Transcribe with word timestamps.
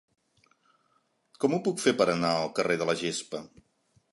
Com 1.45 1.53
ho 1.53 1.61
puc 1.67 1.83
fer 1.83 1.95
per 2.01 2.07
anar 2.15 2.33
al 2.39 2.51
carrer 2.61 2.79
de 2.83 2.89
la 2.93 2.97
Gespa? 3.03 3.43